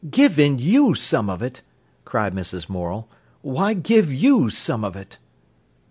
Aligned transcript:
"Given 0.09 0.57
you 0.57 0.95
some 0.95 1.29
of 1.29 1.43
it!" 1.43 1.61
cried 2.05 2.33
Mrs. 2.33 2.67
Morel. 2.67 3.07
"Why 3.43 3.75
give 3.75 4.11
you 4.11 4.49
some 4.49 4.83
of 4.83 4.95
it!" 4.95 5.19